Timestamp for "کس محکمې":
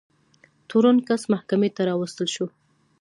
1.07-1.69